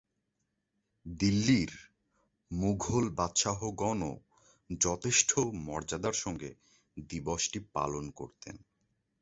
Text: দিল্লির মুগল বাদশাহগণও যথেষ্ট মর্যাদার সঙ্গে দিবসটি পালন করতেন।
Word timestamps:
দিল্লির 1.05 1.71
মুগল 2.51 3.05
বাদশাহগণও 3.09 4.13
যথেষ্ট 4.69 5.31
মর্যাদার 5.65 6.15
সঙ্গে 6.23 6.49
দিবসটি 6.97 7.59
পালন 7.73 8.05
করতেন। 8.11 8.55